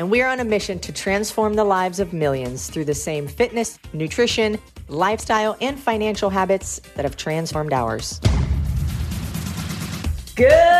[0.00, 3.28] And we are on a mission to transform the lives of millions through the same
[3.28, 4.58] fitness, nutrition,
[4.88, 8.18] lifestyle, and financial habits that have transformed ours.
[10.34, 10.78] Good, Good.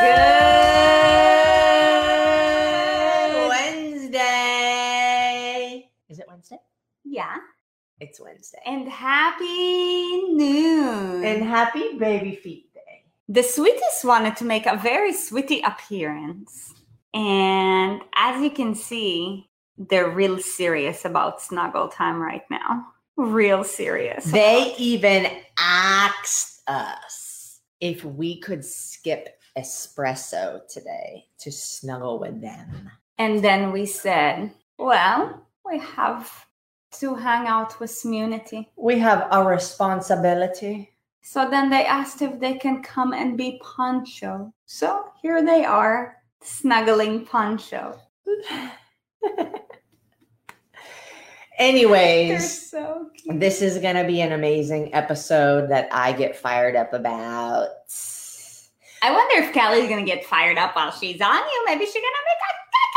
[4.40, 5.90] Wednesday.
[6.08, 6.60] Is it Wednesday?
[7.04, 7.36] Yeah.
[8.00, 8.62] It's Wednesday.
[8.64, 11.26] And happy noon.
[11.26, 13.04] And happy baby feet day.
[13.28, 16.72] the sweetest wanted to make a very sweetie appearance.
[17.14, 22.86] And as you can see, they're real serious about snuggle time right now.
[23.16, 24.24] Real serious.
[24.26, 25.26] They even
[25.58, 32.90] asked us if we could skip espresso today to snuggle with them.
[33.18, 36.46] And then we said, well, we have
[36.92, 38.70] to hang out with Smunity.
[38.76, 40.92] We have a responsibility.
[41.22, 44.52] So then they asked if they can come and be Poncho.
[44.66, 47.98] So here they are, snuggling Poncho.
[51.58, 56.92] Anyways, so this is going to be an amazing episode that I get fired up
[56.94, 57.68] about.
[59.02, 61.62] I wonder if Kelly's gonna get fired up while she's on you.
[61.66, 62.90] Maybe she's gonna make a caca.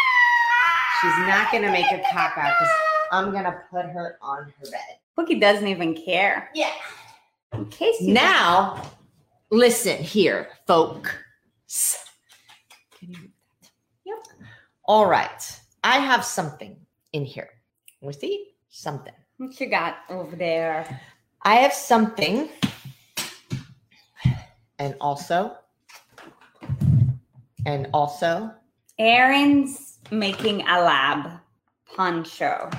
[1.03, 2.73] She's not going to make a caca because
[3.11, 4.79] I'm going to put her on her bed.
[5.17, 6.49] Cookie doesn't even care.
[6.55, 6.71] Yeah.
[7.53, 8.89] In case Now,
[9.51, 12.02] listen here, folks.
[14.87, 15.03] Can you?
[15.03, 15.03] Yep.
[15.03, 15.59] All right.
[15.83, 16.77] I have something
[17.13, 17.49] in here.
[18.01, 19.13] We see something.
[19.37, 21.01] what you got over there?
[21.43, 22.49] I have something,
[24.79, 25.57] and also,
[27.65, 28.51] and also.
[28.99, 31.39] Aaron's making a lab
[31.95, 32.69] poncho.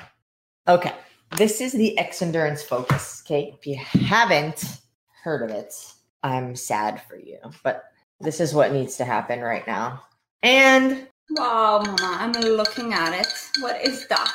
[0.69, 0.93] Okay,
[1.37, 3.22] this is the X Endurance Focus.
[3.26, 4.81] Okay, if you haven't
[5.22, 5.75] heard of it,
[6.22, 7.84] I'm sad for you, but
[8.20, 10.04] this is what needs to happen right now.
[10.43, 11.09] And
[11.39, 13.33] Oh, Mama, I'm looking at it.
[13.61, 14.33] What is that?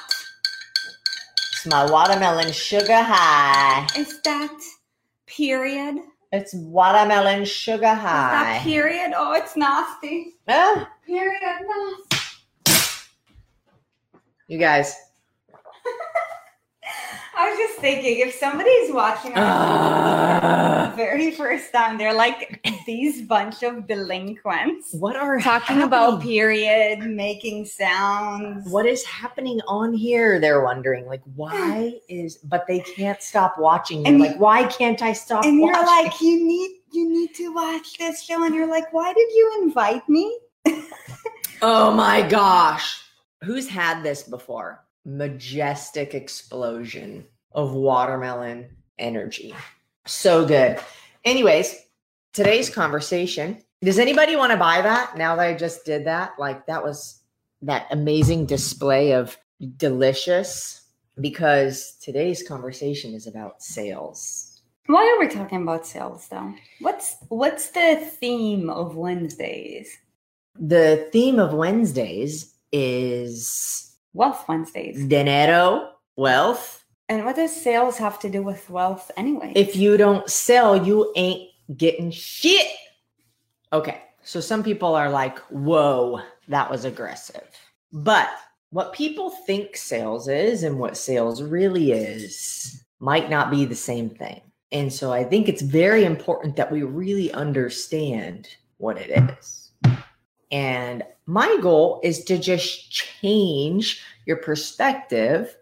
[1.52, 3.86] it's my watermelon sugar high.
[3.98, 4.58] Is that
[5.28, 5.98] period?
[6.32, 8.60] It's watermelon sugar that high.
[8.64, 9.12] period?
[9.16, 10.36] Oh, it's nasty.
[10.48, 11.62] Period
[12.66, 12.98] nasty.
[14.48, 14.96] you guys.
[17.38, 19.34] I was just thinking, if somebody's watching
[21.00, 27.66] very first time, they're like these bunch of delinquents What are talking about period, making
[27.66, 28.68] sounds.
[28.70, 30.40] what is happening on here?
[30.40, 32.38] They're wondering, like, why is?
[32.38, 34.04] But they can't stop watching.
[34.04, 35.46] They're And like, why can't I stop?
[35.46, 39.14] and you're like, you need you need to watch this show, and you're like, why
[39.14, 40.26] did you invite me?
[41.62, 43.04] oh my gosh,
[43.44, 44.84] who's had this before?
[45.06, 49.54] Majestic explosion of watermelon energy,
[50.06, 50.80] so good.
[51.26, 51.76] Anyways,
[52.34, 53.62] today's conversation.
[53.82, 55.18] Does anybody want to buy that?
[55.18, 57.22] Now that I just did that, like that was
[57.62, 59.38] that amazing display of
[59.78, 60.76] delicious.
[61.20, 64.62] Because today's conversation is about sales.
[64.86, 66.54] Why are we talking about sales though?
[66.80, 69.90] What's what's the theme of Wednesdays?
[70.58, 75.06] The theme of Wednesdays is Wealth Wednesdays.
[75.06, 76.79] dinero, wealth.
[77.10, 79.52] And what does sales have to do with wealth anyway?
[79.56, 82.68] If you don't sell, you ain't getting shit.
[83.74, 87.50] Okay, so some people are like, whoa, that was aggressive.
[87.92, 88.30] But
[88.70, 94.12] what people think sales is and what sales really is might not be the same
[94.12, 94.42] thing.
[94.72, 98.48] And so I think it's very important that we really understand
[98.78, 99.72] what it is.
[100.52, 105.56] And my goal is to just change your perspective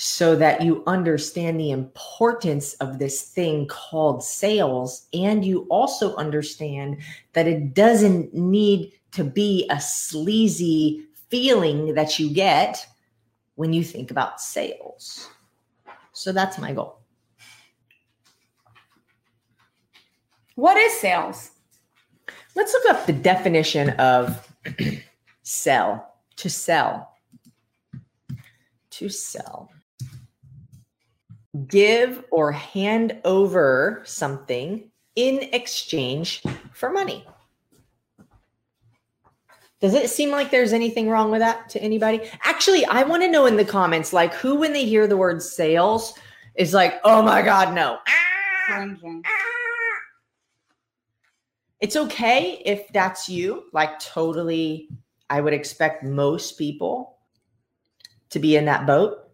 [0.00, 5.06] so that you understand the importance of this thing called sales.
[5.12, 6.98] And you also understand
[7.34, 12.86] that it doesn't need to be a sleazy feeling that you get
[13.56, 15.28] when you think about sales.
[16.12, 17.00] So that's my goal.
[20.60, 21.52] what is sales?
[22.54, 24.46] Let's look up the definition of
[25.42, 27.16] sell, to sell.
[28.90, 29.70] To sell.
[31.66, 36.42] Give or hand over something in exchange
[36.72, 37.24] for money.
[39.80, 42.30] Does it seem like there's anything wrong with that to anybody?
[42.44, 45.42] Actually, I want to know in the comments, like who, when they hear the word
[45.42, 46.14] sales,
[46.54, 47.98] is like, oh my God, no.
[48.66, 49.22] Cringing.
[51.80, 54.90] It's okay if that's you, like totally
[55.30, 57.16] I would expect most people
[58.28, 59.29] to be in that boat.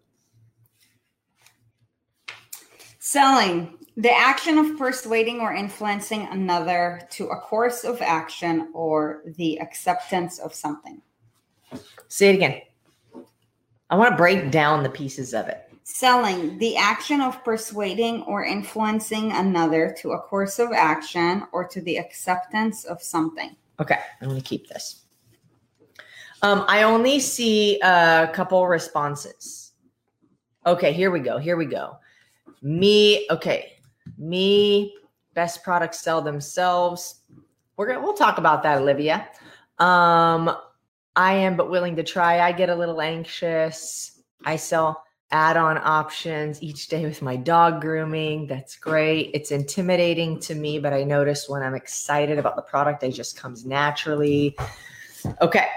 [3.09, 9.61] Selling the action of persuading or influencing another to a course of action or the
[9.61, 11.01] acceptance of something.
[12.09, 12.61] Say it again.
[13.89, 15.71] I want to break down the pieces of it.
[15.83, 21.79] Selling the action of persuading or influencing another to a course of action or to
[21.79, 23.55] the acceptance of something.
[23.79, 25.05] Okay, I'm going to keep this.
[26.41, 29.71] Um, I only see a couple responses.
[30.65, 31.37] Okay, here we go.
[31.37, 31.99] Here we go.
[32.61, 33.73] Me, okay.
[34.17, 34.95] Me,
[35.33, 37.21] best products sell themselves.
[37.75, 39.27] We're gonna we'll talk about that, Olivia.
[39.79, 40.55] Um,
[41.15, 42.39] I am but willing to try.
[42.39, 44.21] I get a little anxious.
[44.45, 48.47] I sell add-on options each day with my dog grooming.
[48.47, 49.31] That's great.
[49.33, 53.37] It's intimidating to me, but I notice when I'm excited about the product, it just
[53.37, 54.55] comes naturally.
[55.41, 55.67] Okay.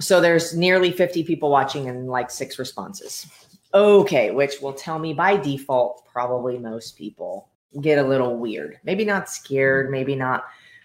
[0.00, 3.26] So there's nearly 50 people watching and like six responses.
[3.74, 7.48] Okay, which will tell me by default, probably most people
[7.80, 8.78] get a little weird.
[8.84, 10.44] Maybe not scared, maybe not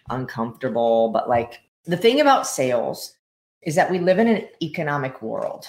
[0.10, 3.14] uncomfortable, but like the thing about sales
[3.62, 5.68] is that we live in an economic world.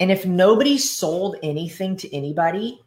[0.00, 2.80] And if nobody sold anything to anybody,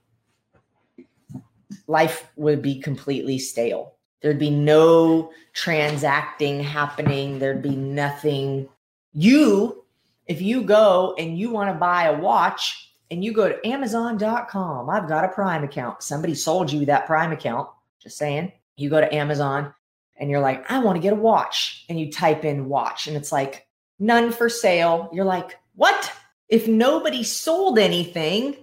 [1.88, 3.94] life would be completely stale.
[4.22, 8.68] There'd be no transacting happening, there'd be nothing.
[9.14, 9.86] You,
[10.28, 14.90] if you go and you want to buy a watch and you go to Amazon.com,
[14.90, 16.04] I've got a Prime account.
[16.04, 17.70] Somebody sold you that Prime account.
[18.00, 18.52] Just saying.
[18.78, 19.74] You go to Amazon
[20.18, 21.86] and you're like, I want to get a watch.
[21.90, 23.68] And you type in watch and it's like,
[24.00, 25.10] none for sale.
[25.14, 26.12] You're like, what?
[26.50, 28.58] If nobody sold anything,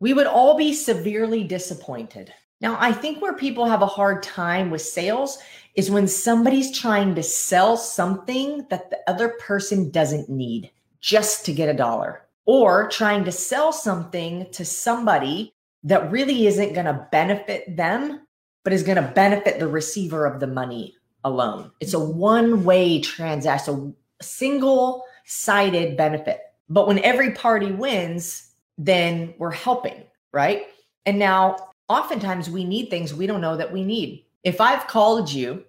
[0.00, 2.32] we would all be severely disappointed.
[2.60, 5.38] Now, I think where people have a hard time with sales
[5.74, 10.70] is when somebody's trying to sell something that the other person doesn't need
[11.00, 15.54] just to get a dollar, or trying to sell something to somebody
[15.84, 18.26] that really isn't going to benefit them,
[18.64, 20.94] but is going to benefit the receiver of the money
[21.24, 21.70] alone.
[21.80, 22.18] It's a mm-hmm.
[22.18, 26.40] one way transaction, a single sided benefit.
[26.68, 30.66] But when every party wins, then we're helping, right?
[31.06, 31.56] And now,
[31.88, 34.24] oftentimes we need things we don't know that we need.
[34.44, 35.64] If I've called you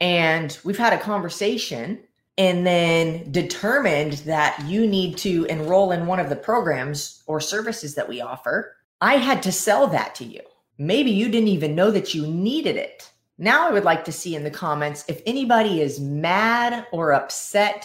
[0.00, 2.00] and we've had a conversation
[2.38, 7.96] and then determined that you need to enroll in one of the programs or services
[7.96, 10.40] that we offer, I had to sell that to you.
[10.78, 13.10] Maybe you didn't even know that you needed it.
[13.38, 17.84] Now, I would like to see in the comments if anybody is mad or upset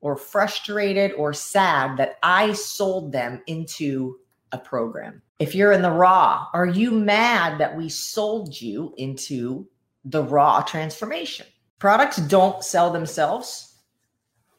[0.00, 4.18] or frustrated or sad that I sold them into
[4.52, 5.22] a program.
[5.40, 9.68] If you're in the raw, are you mad that we sold you into
[10.04, 11.46] the raw transformation?
[11.78, 13.67] Products don't sell themselves.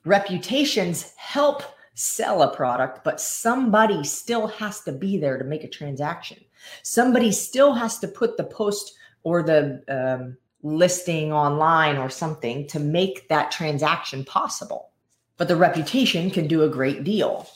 [0.10, 1.62] Reputations help
[1.94, 6.40] sell a product, but somebody still has to be there to make a transaction.
[6.82, 12.80] Somebody still has to put the post or the um, listing online or something to
[12.80, 14.90] make that transaction possible.
[15.38, 17.48] But the reputation can do a great deal.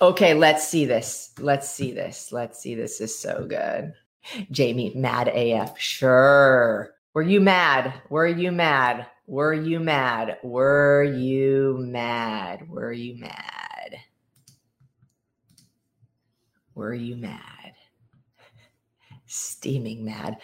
[0.00, 1.30] Okay, let's see this.
[1.38, 2.32] Let's see this.
[2.32, 2.98] Let's see this.
[2.98, 3.92] this is so good.
[4.50, 5.78] Jamie, mad AF.
[5.78, 6.92] Sure.
[7.14, 7.94] Were you mad?
[8.08, 9.06] Were you mad?
[9.30, 10.38] Were you mad?
[10.42, 12.68] Were you mad?
[12.68, 13.96] Were you mad?
[16.74, 17.74] Were you mad?
[19.26, 20.38] Steaming mad.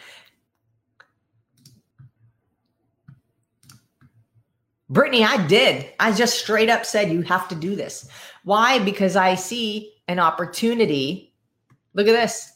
[4.88, 5.92] Brittany, I did.
[5.98, 8.08] I just straight up said you have to do this.
[8.44, 8.78] Why?
[8.78, 11.34] Because I see an opportunity.
[11.94, 12.52] Look at this.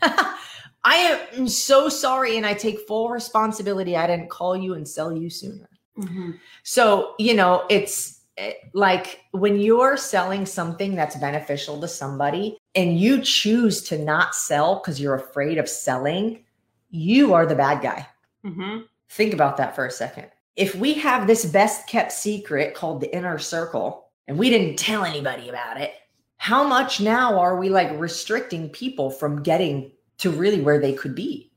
[0.84, 3.96] I am so sorry and I take full responsibility.
[3.96, 5.68] I didn't call you and sell you sooner.
[5.98, 6.32] Mm-hmm.
[6.62, 12.98] So, you know, it's eh, like when you're selling something that's beneficial to somebody and
[12.98, 16.44] you choose to not sell because you're afraid of selling,
[16.90, 18.06] you are the bad guy.
[18.44, 18.82] Mm-hmm.
[19.10, 20.28] Think about that for a second.
[20.56, 25.04] If we have this best kept secret called the inner circle and we didn't tell
[25.04, 25.92] anybody about it,
[26.36, 31.14] how much now are we like restricting people from getting to really where they could
[31.14, 31.50] be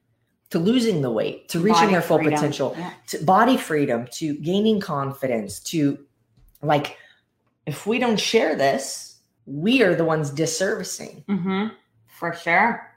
[0.49, 2.33] to losing the weight to reaching body their full freedom.
[2.33, 2.93] potential yeah.
[3.07, 5.97] to body freedom to gaining confidence to
[6.61, 6.97] like
[7.65, 11.67] if we don't share this we are the ones disservicing mm-hmm.
[12.07, 12.89] for sure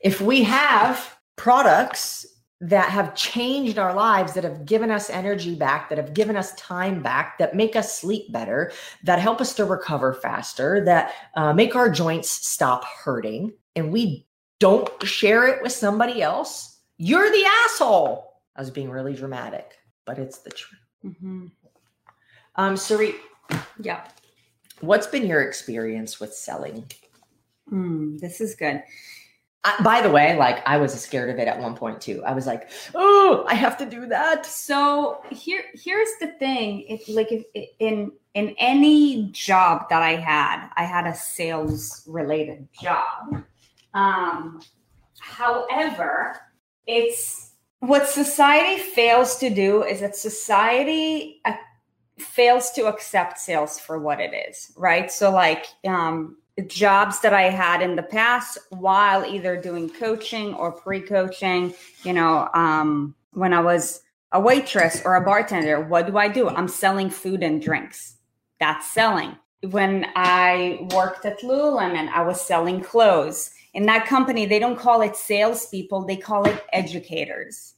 [0.00, 2.26] if we have products
[2.60, 6.52] that have changed our lives, that have given us energy back, that have given us
[6.54, 8.72] time back, that make us sleep better,
[9.04, 14.26] that help us to recover faster, that uh, make our joints stop hurting, and we
[14.58, 18.40] don't share it with somebody else, you're the asshole.
[18.56, 19.74] I was being really dramatic.
[20.04, 20.80] but it's the truth.
[21.04, 21.46] Mm-hmm.
[22.56, 23.14] Um, Sari,
[23.78, 24.08] Yeah.
[24.80, 26.90] what's been your experience with selling?
[27.70, 28.82] Mm, this is good.
[29.64, 32.22] I, by the way, like I was scared of it at one point too.
[32.24, 34.46] I was like, oh, I have to do that.
[34.46, 36.84] So here, here's the thing.
[36.88, 37.44] If like if
[37.78, 43.44] in in any job that I had, I had a sales related job.
[43.98, 44.60] Um,
[45.20, 46.40] however,
[46.86, 51.54] it's what society fails to do is that society uh,
[52.18, 55.10] fails to accept sales for what it is, right?
[55.10, 56.36] So like um
[56.66, 62.48] jobs that I had in the past while either doing coaching or pre-coaching, you know,
[62.54, 64.02] um when I was
[64.32, 66.48] a waitress or a bartender, what do I do?
[66.48, 68.16] I'm selling food and drinks.
[68.60, 69.36] That's selling.
[69.62, 73.50] When I worked at Lululemon, I was selling clothes.
[73.78, 77.74] In that company, they don't call it salespeople, they call it educators.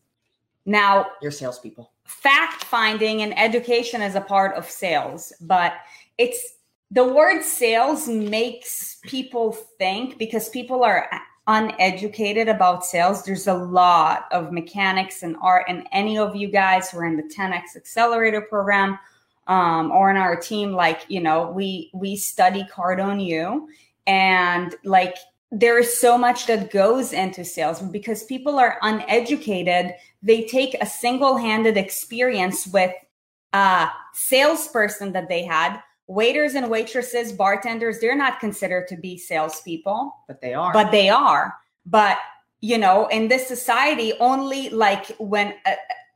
[0.64, 1.92] Now, Your salespeople.
[2.06, 5.74] fact finding and education is a part of sales, but
[6.16, 6.54] it's
[6.90, 11.06] the word sales makes people think because people are
[11.46, 13.22] uneducated about sales.
[13.22, 17.18] There's a lot of mechanics and art, and any of you guys who are in
[17.18, 18.98] the 10x accelerator program
[19.48, 23.68] um, or in our team, like you know, we we study Cardone U,
[24.06, 25.16] and like
[25.52, 27.80] there is so much that goes into sales.
[27.80, 32.92] Because people are uneducated they take a single-handed experience with
[33.54, 35.80] a salesperson that they had.
[36.06, 40.14] Waiters and waitresses bartenders they're not considered to be salespeople.
[40.28, 40.72] But they are.
[40.72, 41.54] but they are.
[41.86, 42.18] But
[42.60, 45.72] you know in this society only like when uh,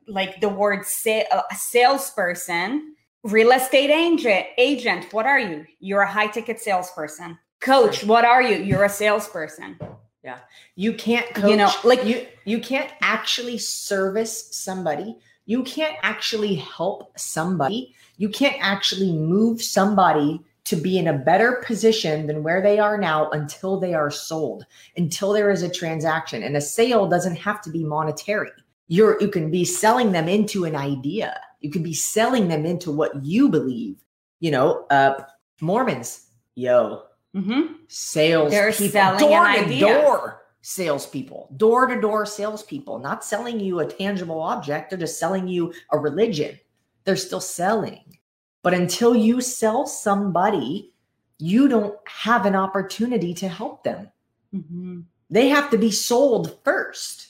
[0.07, 5.65] like the word say, a salesperson real estate agent agent what are you?
[5.79, 9.77] You're a high ticket salesperson coach what are you you're a salesperson
[10.23, 10.39] Yeah.
[10.75, 11.49] you can't coach.
[11.51, 15.17] You know, like- you you can't actually service somebody.
[15.45, 17.93] You can't actually help somebody.
[18.17, 22.97] You can't actually move somebody to be in a better position than where they are
[22.97, 24.65] now until they are sold,
[24.97, 26.41] until there is a transaction.
[26.41, 28.51] And a sale doesn't have to be monetary.
[28.87, 31.39] You're you can be selling them into an idea.
[31.61, 33.97] You can be selling them into what you believe.
[34.39, 35.13] You know, uh
[35.61, 37.03] Mormons, yo,
[37.35, 37.73] mm-hmm.
[37.87, 39.79] sales They're people, selling door an to idea.
[39.79, 44.89] door salespeople, door to door salespeople, not selling you a tangible object.
[44.89, 46.59] They're just selling you a religion.
[47.03, 48.17] They're still selling.
[48.63, 50.91] But until you sell somebody,
[51.37, 54.09] you don't have an opportunity to help them.
[54.55, 55.01] Mm-hmm.
[55.29, 57.27] They have to be sold first.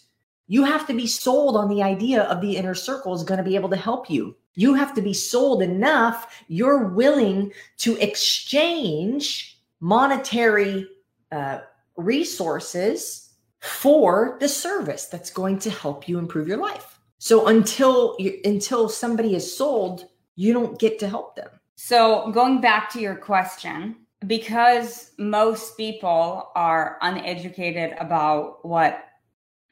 [0.48, 3.44] You have to be sold on the idea of the inner circle is going to
[3.44, 4.36] be able to help you.
[4.54, 9.55] You have to be sold enough you're willing to exchange
[9.86, 10.88] monetary
[11.32, 11.60] uh,
[11.96, 17.00] resources for the service that's going to help you improve your life.
[17.20, 21.50] So until you, until somebody is sold, you don't get to help them.
[21.76, 29.04] So, going back to your question, because most people are uneducated about what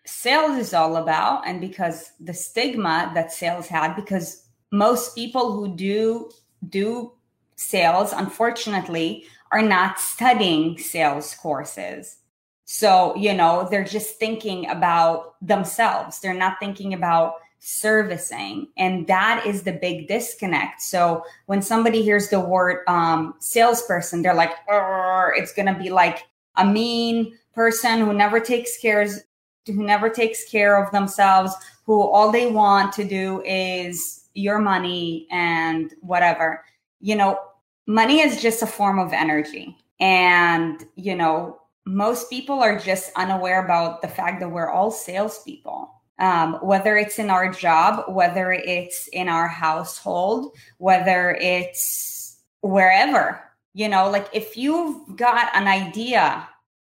[0.06, 5.76] sales is all about, and because the stigma that sales had, because most people who
[5.76, 6.30] do
[6.70, 7.14] do
[7.56, 12.18] sales, unfortunately, are not studying sales courses.
[12.66, 16.20] So, you know, they're just thinking about themselves.
[16.20, 18.68] They're not thinking about servicing.
[18.78, 20.82] And that is the big disconnect.
[20.82, 26.24] So when somebody hears the word um, salesperson, they're like, it's going to be like
[26.58, 29.22] a mean person who never takes cares,
[29.68, 31.54] who never takes care of themselves,
[31.86, 36.66] who all they want to do is your money and whatever.
[37.00, 37.40] You know,
[37.88, 39.78] money is just a form of energy.
[40.00, 45.90] And, you know, most people are just unaware about the fact that we're all salespeople.
[46.20, 53.42] Um, whether it's in our job, whether it's in our household, whether it's wherever,
[53.74, 56.48] you know, like if you've got an idea,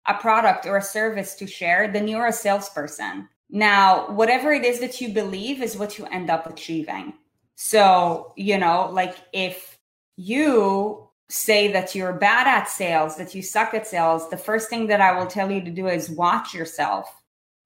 [0.07, 3.27] a product or a service to share, then you're a salesperson.
[3.49, 7.13] Now, whatever it is that you believe is what you end up achieving.
[7.55, 9.78] So, you know, like if
[10.19, 14.87] you say that you're bad at sales, that you suck at sales, the first thing
[14.87, 17.09] that I will tell you to do is watch yourself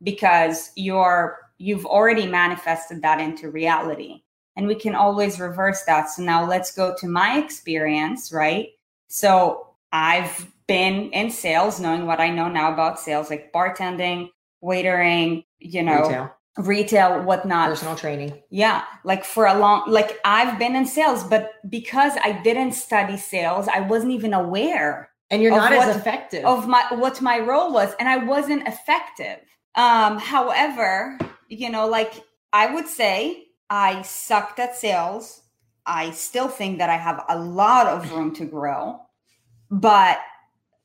[0.03, 4.21] because you're you've already manifested that into reality.
[4.55, 6.11] And we can always reverse that.
[6.11, 8.69] So now let's go to my experience, right?
[9.07, 14.29] So I've been in sales, knowing what I know now about sales, like bartending,
[14.63, 18.31] waitering, you know, Retail, retail whatnot personal training.
[18.51, 23.17] yeah like for a long like i've been in sales but because i didn't study
[23.17, 26.45] sales i wasn't even aware And you're not what- as effective.
[26.45, 29.39] of my what my role was and i wasn't effective
[29.75, 31.17] um however
[31.49, 32.13] you know like
[32.51, 35.41] i would say I sucked at sales.
[35.87, 38.99] I still think that I have a lot of room to grow,
[39.71, 40.19] but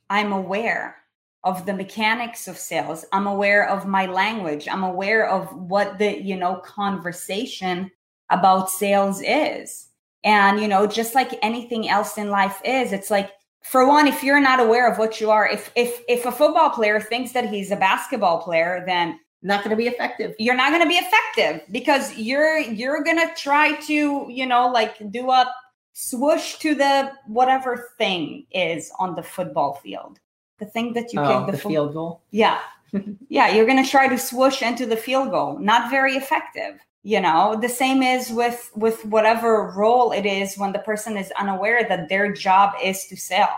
[0.08, 0.96] I'm aware
[1.44, 3.04] of the mechanics of sales.
[3.12, 4.68] I'm aware of my language.
[4.68, 7.90] I'm aware of what the, you know, conversation
[8.30, 9.88] about sales is.
[10.24, 13.30] And, you know, just like anything else in life is, it's like
[13.62, 16.70] for one, if you're not aware of what you are, if if if a football
[16.70, 20.34] player thinks that he's a basketball player, then not going to be effective.
[20.38, 24.68] You're not going to be effective because you're you're going to try to, you know,
[24.68, 25.52] like do a
[25.92, 30.18] swoosh to the whatever thing is on the football field.
[30.58, 32.22] The thing that you oh, kick the, the, fo- field goal.
[32.30, 32.60] Yeah.
[33.28, 35.58] yeah, you're going to try to swoosh into the field goal.
[35.58, 36.78] Not very effective.
[37.04, 41.32] You know, the same is with with whatever role it is when the person is
[41.38, 43.48] unaware that their job is to sell.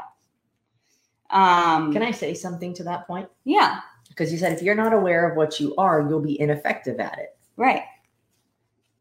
[1.31, 3.29] Um, Can I say something to that point?
[3.45, 3.81] Yeah
[4.11, 7.19] because you said if you're not aware of what you are, you'll be ineffective at
[7.19, 7.39] it.
[7.57, 7.85] Right.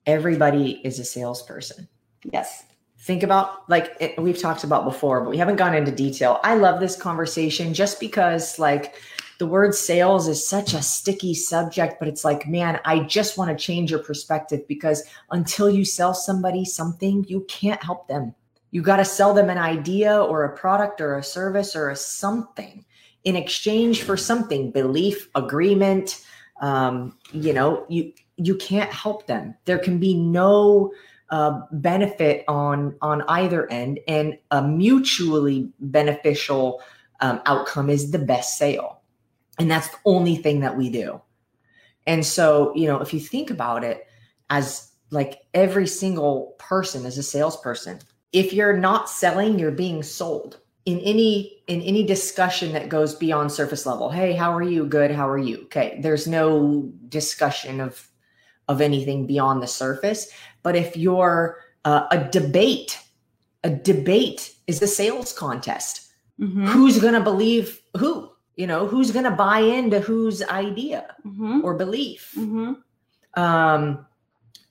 [0.06, 1.90] Everybody is a salesperson.
[2.32, 2.64] Yes.
[3.10, 6.40] Think about like it, we've talked about before, but we haven't gone into detail.
[6.44, 8.94] I love this conversation just because like
[9.40, 13.50] the word sales is such a sticky subject, but it's like, man, I just want
[13.50, 15.02] to change your perspective because
[15.32, 18.36] until you sell somebody something, you can't help them.
[18.70, 21.96] You got to sell them an idea or a product or a service or a
[21.96, 22.86] something
[23.24, 26.24] in exchange for something belief agreement
[26.62, 30.92] um, you know you you can't help them there can be no
[31.32, 36.82] uh, benefit on on either end and a mutually beneficial
[37.22, 39.02] um, outcome is the best sale.
[39.60, 41.22] And that's the only thing that we do.
[42.08, 44.08] And so you know if you think about it
[44.50, 48.00] as like every single person is a salesperson.
[48.32, 50.60] If you're not selling you're being sold.
[50.86, 54.86] In any in any discussion that goes beyond surface level hey how are you?
[54.86, 55.64] Good how are you?
[55.66, 58.10] Okay there's no discussion of
[58.70, 60.32] of anything beyond the surface
[60.64, 63.00] but if you're uh, a debate
[63.64, 66.66] a debate is a sales contest mm-hmm.
[66.68, 71.62] who's going to believe who you know who's going to buy into whose idea mm-hmm.
[71.64, 72.74] or belief mm-hmm.
[73.42, 74.06] um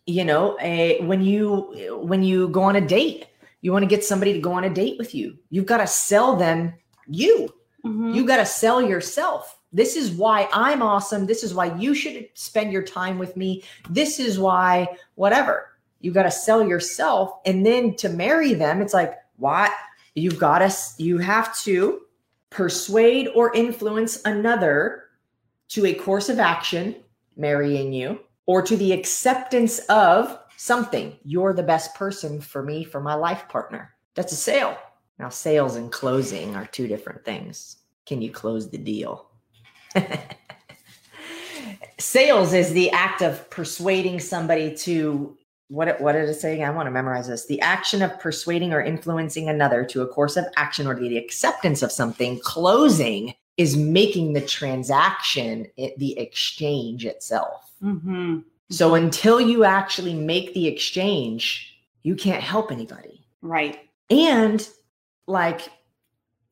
[0.07, 3.27] you know a, when you when you go on a date
[3.61, 5.37] you want to get somebody to go on a date with you.
[5.51, 6.74] You've got to sell them
[7.07, 7.53] you.
[7.85, 8.14] Mm-hmm.
[8.14, 9.59] You got to sell yourself.
[9.72, 11.27] This is why I'm awesome.
[11.27, 13.64] This is why you should spend your time with me.
[13.90, 15.70] This is why, whatever.
[16.00, 17.32] You got to sell yourself.
[17.44, 19.72] And then to marry them, it's like, what?
[20.14, 22.00] You've got to, you have to
[22.50, 25.04] persuade or influence another
[25.68, 26.96] to a course of action,
[27.37, 31.16] marrying you, or to the acceptance of something.
[31.24, 33.94] You're the best person for me, for my life partner.
[34.14, 34.76] That's a sale.
[35.18, 37.78] Now, sales and closing are two different things.
[38.06, 39.30] Can you close the deal?
[41.98, 45.37] sales is the act of persuading somebody to
[45.68, 46.62] what what did it say?
[46.62, 47.46] I want to memorize this.
[47.46, 51.83] The action of persuading or influencing another to a course of action or the acceptance
[51.83, 52.40] of something.
[52.40, 57.72] Closing is making the transaction, it, the exchange itself.
[57.83, 58.40] Mm-hmm.
[58.70, 63.26] So until you actually make the exchange, you can't help anybody.
[63.42, 63.78] Right.
[64.11, 64.66] And
[65.26, 65.68] like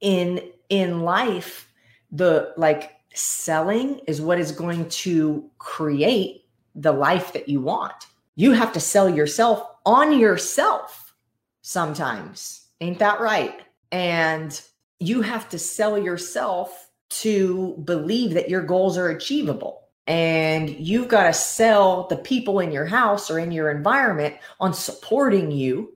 [0.01, 1.71] in in life,
[2.11, 7.95] the like selling is what is going to create the life that you want.
[8.37, 11.15] You have to sell yourself on yourself
[11.63, 12.67] sometimes.
[12.81, 13.59] Ain't that right?
[13.91, 14.61] And
[15.01, 21.25] you have to sell yourself to believe that your goals are achievable and you've got
[21.25, 25.95] to sell the people in your house or in your environment on supporting you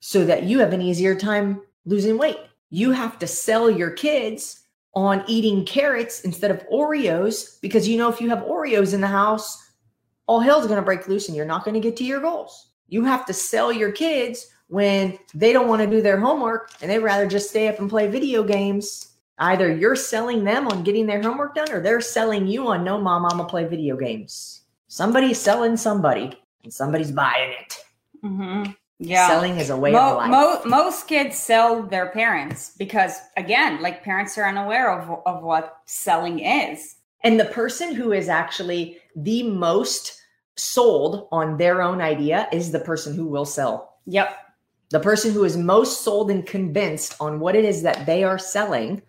[0.00, 2.38] so that you have an easier time losing weight.
[2.70, 4.60] You have to sell your kids
[4.94, 9.06] on eating carrots instead of Oreos because you know if you have Oreos in the
[9.06, 9.65] house,
[10.26, 12.70] all hell's going to break loose and you're not going to get to your goals.
[12.88, 16.90] You have to sell your kids when they don't want to do their homework and
[16.90, 21.06] they'd rather just stay up and play video games Either you're selling them on getting
[21.06, 24.62] their homework done or they're selling you on no mom, I'm gonna play video games.
[24.88, 26.32] Somebody's selling somebody
[26.64, 27.84] and somebody's buying it.
[28.24, 28.72] Mm-hmm.
[28.98, 29.28] Yeah.
[29.28, 30.30] Selling is a way mo- of life.
[30.30, 35.80] Mo- most kids sell their parents because, again, like parents are unaware of, of what
[35.84, 36.95] selling is.
[37.26, 40.22] And the person who is actually the most
[40.56, 43.96] sold on their own idea is the person who will sell.
[44.06, 44.32] Yep.
[44.90, 48.38] The person who is most sold and convinced on what it is that they are
[48.38, 49.02] selling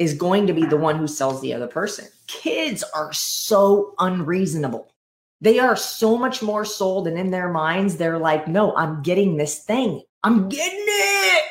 [0.00, 2.08] is going to be the one who sells the other person.
[2.26, 4.92] Kids are so unreasonable.
[5.40, 9.36] They are so much more sold, and in their minds, they're like, no, I'm getting
[9.36, 10.02] this thing.
[10.24, 11.44] I'm getting it.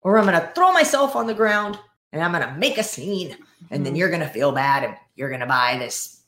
[0.00, 1.78] Or I'm going to throw myself on the ground
[2.12, 3.36] and I'm going to make a scene.
[3.70, 3.96] And then mm-hmm.
[3.96, 6.22] you're going to feel bad and you're going to buy this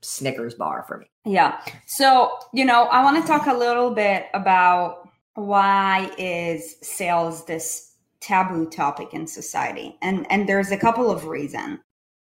[0.00, 1.06] Snickers bar for me.
[1.24, 1.60] Yeah.
[1.86, 7.94] So, you know, I want to talk a little bit about why is sales this
[8.20, 9.96] taboo topic in society?
[10.02, 11.80] And and there's a couple of reasons.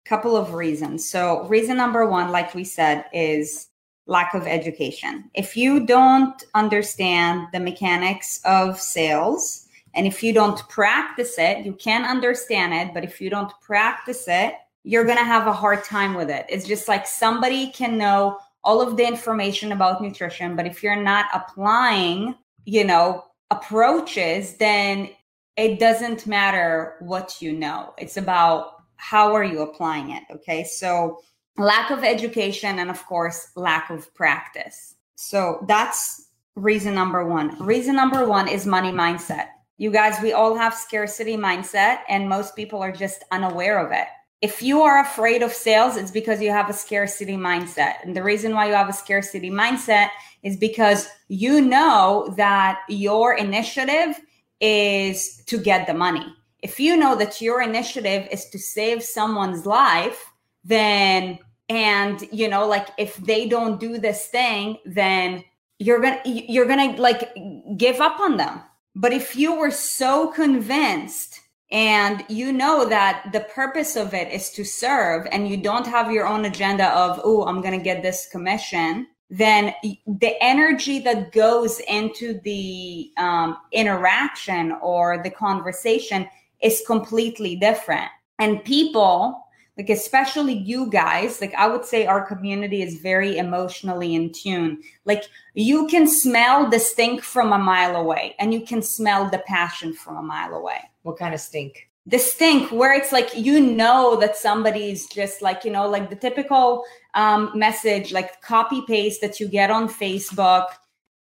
[0.05, 1.07] Couple of reasons.
[1.09, 3.67] So, reason number 1 like we said is
[4.07, 5.29] lack of education.
[5.33, 11.73] If you don't understand the mechanics of sales and if you don't practice it, you
[11.73, 15.83] can understand it, but if you don't practice it, you're going to have a hard
[15.83, 16.45] time with it.
[16.49, 20.95] It's just like somebody can know all of the information about nutrition, but if you're
[20.95, 25.09] not applying, you know, approaches, then
[25.57, 27.93] it doesn't matter what you know.
[27.97, 30.63] It's about how are you applying it, okay?
[30.63, 31.19] So,
[31.57, 34.95] lack of education and of course, lack of practice.
[35.15, 37.63] So, that's reason number 1.
[37.63, 39.47] Reason number 1 is money mindset.
[39.79, 44.07] You guys, we all have scarcity mindset and most people are just unaware of it
[44.41, 47.95] if you are afraid of sales, it's because you have a scarcity mindset.
[48.03, 50.09] And the reason why you have a scarcity mindset
[50.43, 54.19] is because you know that your initiative
[54.61, 56.25] is to get the money.
[56.61, 60.31] If you know that your initiative is to save someone's life,
[60.63, 65.43] then, and, you know, like if they don't do this thing, then
[65.79, 67.29] you're gonna, you're gonna like
[67.77, 68.61] give up on them.
[68.95, 71.39] But if you were so convinced
[71.71, 76.11] and you know that the purpose of it is to serve and you don't have
[76.11, 79.73] your own agenda of oh i'm going to get this commission then
[80.07, 86.27] the energy that goes into the um, interaction or the conversation
[86.61, 88.09] is completely different.
[88.39, 89.45] And people
[89.79, 94.79] like especially you guys like i would say our community is very emotionally in tune
[95.05, 95.23] like
[95.55, 99.93] you can smell the stink from a mile away and you can smell the passion
[99.93, 101.89] from a mile away what kind of stink?
[102.05, 106.15] The stink where it's like you know that somebody's just like you know like the
[106.15, 110.67] typical um, message like copy paste that you get on Facebook.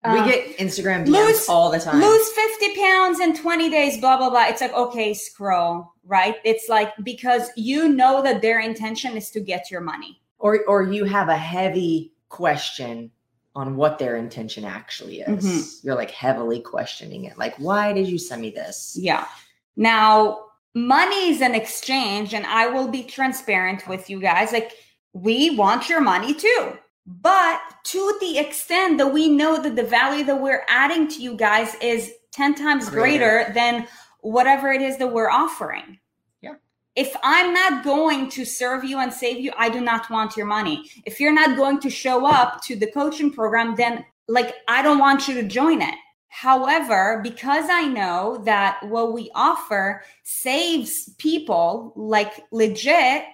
[0.04, 2.00] We um, get Instagram DMs lose, all the time.
[2.00, 4.46] Lose 50 pounds in 20 days, blah, blah, blah.
[4.46, 6.36] It's like, okay, scroll, right?
[6.44, 10.20] It's like because you know that their intention is to get your money.
[10.38, 13.10] Or or you have a heavy question
[13.56, 15.44] on what their intention actually is.
[15.44, 15.86] Mm-hmm.
[15.86, 17.36] You're like heavily questioning it.
[17.36, 18.96] Like, why did you send me this?
[19.00, 19.26] Yeah.
[19.74, 24.52] Now, money is an exchange, and I will be transparent with you guys.
[24.52, 24.74] Like,
[25.12, 26.78] we want your money too.
[27.08, 31.36] But to the extent that we know that the value that we're adding to you
[31.36, 33.88] guys is 10 times greater, greater than
[34.20, 35.98] whatever it is that we're offering.
[36.42, 36.56] Yeah.
[36.96, 40.44] If I'm not going to serve you and save you, I do not want your
[40.44, 40.90] money.
[41.06, 44.98] If you're not going to show up to the coaching program, then like I don't
[44.98, 45.94] want you to join it.
[46.28, 53.24] However, because I know that what we offer saves people like legit,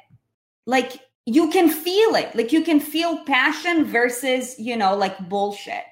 [0.64, 2.34] like you can feel it.
[2.34, 5.84] Like you can feel passion versus, you know, like bullshit.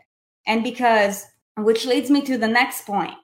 [0.47, 1.25] And because,
[1.57, 3.14] which leads me to the next point.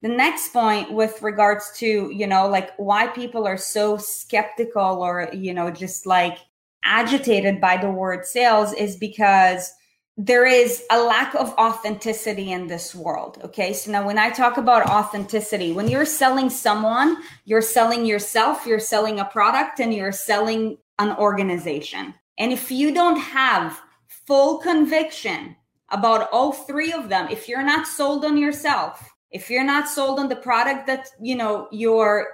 [0.00, 5.28] The next point with regards to, you know, like why people are so skeptical or,
[5.32, 6.38] you know, just like
[6.84, 9.72] agitated by the word sales is because
[10.16, 13.38] there is a lack of authenticity in this world.
[13.44, 13.72] Okay.
[13.72, 18.80] So now, when I talk about authenticity, when you're selling someone, you're selling yourself, you're
[18.80, 22.14] selling a product, and you're selling an organization.
[22.38, 23.80] And if you don't have
[24.26, 25.56] full conviction
[25.90, 30.18] about all three of them, if you're not sold on yourself, if you're not sold
[30.18, 32.26] on the product that you know you're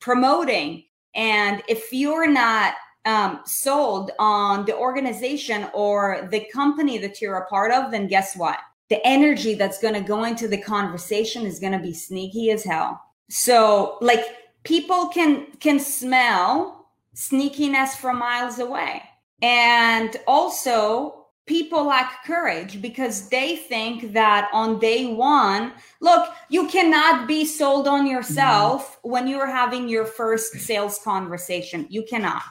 [0.00, 2.74] promoting, and if you're not
[3.06, 8.36] um, sold on the organization or the company that you're a part of, then guess
[8.36, 8.58] what?
[8.90, 12.64] The energy that's going to go into the conversation is going to be sneaky as
[12.64, 13.00] hell.
[13.28, 14.24] So, like,
[14.64, 16.75] people can can smell
[17.16, 19.02] sneakiness from miles away,
[19.42, 27.26] and also people lack courage because they think that on day one, look, you cannot
[27.26, 29.10] be sold on yourself mm-hmm.
[29.10, 31.86] when you're having your first sales conversation.
[31.88, 32.42] You cannot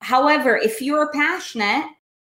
[0.00, 1.84] However, if you're passionate,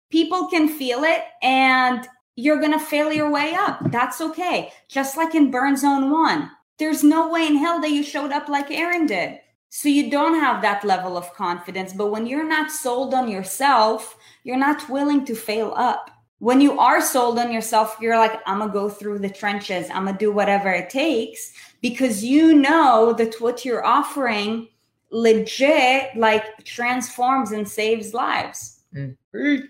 [0.09, 3.79] people can feel it and you're going to fail your way up.
[3.91, 4.71] That's okay.
[4.89, 8.49] Just like in Burn Zone 1, there's no way in hell that you showed up
[8.49, 9.39] like Aaron did.
[9.73, 11.93] So you don't have that level of confidence.
[11.93, 16.12] But when you're not sold on yourself, you're not willing to fail up.
[16.39, 19.89] When you are sold on yourself, you're like, I'm going to go through the trenches.
[19.89, 24.67] I'm going to do whatever it takes because you know that what you're offering
[25.10, 28.81] legit like transforms and saves lives.
[28.93, 29.15] Mm.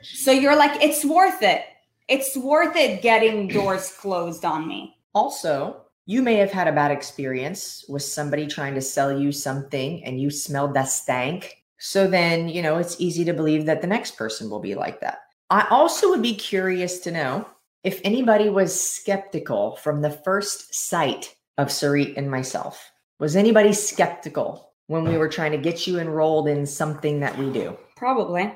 [0.03, 1.61] So you're like, it's worth it.
[2.07, 4.97] It's worth it getting doors closed on me.
[5.13, 10.03] Also, you may have had a bad experience with somebody trying to sell you something
[10.03, 11.63] and you smelled that stank.
[11.79, 14.99] So then, you know, it's easy to believe that the next person will be like
[14.99, 15.19] that.
[15.49, 17.47] I also would be curious to know
[17.85, 22.91] if anybody was skeptical from the first sight of Sarit and myself.
[23.19, 27.49] Was anybody skeptical when we were trying to get you enrolled in something that we
[27.53, 27.77] do?
[27.95, 28.53] Probably.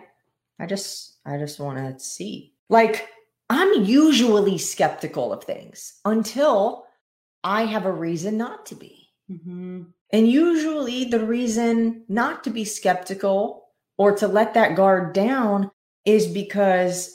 [0.59, 2.53] I just I just want to see.
[2.69, 3.07] Like
[3.49, 6.84] I'm usually skeptical of things until
[7.45, 9.09] I have a reason not to be.
[9.31, 9.83] Mm-hmm.
[10.11, 15.71] And usually the reason not to be skeptical or to let that guard down
[16.05, 17.11] is because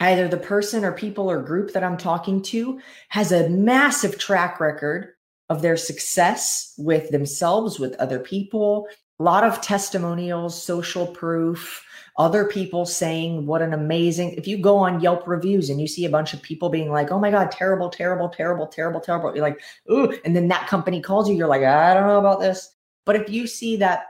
[0.00, 4.60] either the person or people or group that I'm talking to has a massive track
[4.60, 5.08] record
[5.48, 11.82] of their success with themselves, with other people, a lot of testimonials, social proof,
[12.18, 16.04] other people saying what an amazing if you go on Yelp reviews and you see
[16.04, 19.34] a bunch of people being like, oh my God, terrible, terrible, terrible, terrible, terrible.
[19.34, 22.40] You're like, ooh, and then that company calls you, you're like, I don't know about
[22.40, 22.74] this.
[23.04, 24.06] But if you see that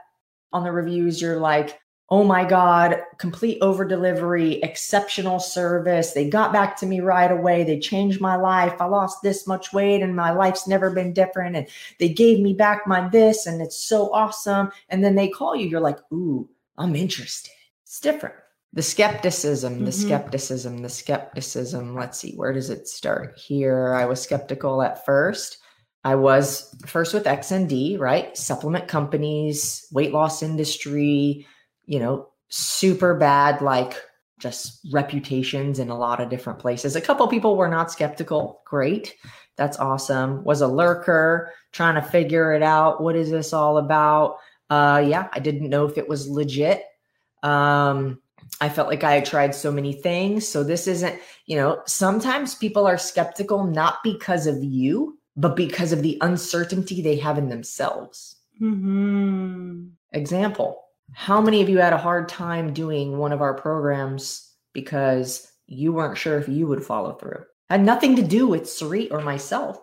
[0.53, 6.13] on the reviews, you're like, oh my God, complete over delivery, exceptional service.
[6.13, 7.65] They got back to me right away.
[7.65, 8.79] They changed my life.
[8.79, 11.57] I lost this much weight and my life's never been different.
[11.57, 11.67] And
[11.99, 14.71] they gave me back my this and it's so awesome.
[14.87, 17.51] And then they call you, you're like, ooh, I'm interested.
[17.97, 18.35] It's different.
[18.73, 20.05] The skepticism, the Mhm.
[20.05, 21.95] skepticism, the skepticism.
[21.95, 23.39] Let's see, where does it start?
[23.39, 25.57] Here, I was skeptical at first.
[26.03, 28.37] I was first with XND, right?
[28.37, 31.47] Supplement companies, weight loss industry,
[31.85, 33.95] you know, super bad, like
[34.37, 36.95] just reputations in a lot of different places.
[36.95, 38.61] A couple people were not skeptical.
[38.63, 39.15] Great.
[39.55, 40.43] That's awesome.
[40.43, 43.01] Was a lurker trying to figure it out.
[43.01, 44.37] What is this all about?
[44.69, 46.83] Uh yeah, I didn't know if it was legit.
[47.43, 48.19] Um
[48.59, 50.47] I felt like I had tried so many things.
[50.47, 55.91] So this isn't, you know, sometimes people are skeptical not because of you, but because
[55.91, 58.37] of the uncertainty they have in themselves.
[58.61, 59.89] Mm-hmm.
[60.13, 60.81] Example
[61.13, 65.93] How many of you had a hard time doing one of our programs because you
[65.93, 67.43] weren't sure if you would follow through?
[67.69, 69.79] Had nothing to do with Sarit or myself.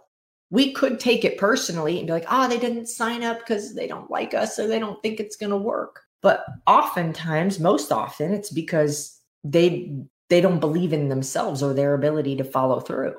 [0.50, 3.86] We could take it personally and be like, ah, they didn't sign up because they
[3.86, 6.03] don't like us or they don't think it's going to work.
[6.24, 9.94] But oftentimes, most often, it's because they
[10.30, 13.14] they don't believe in themselves or their ability to follow through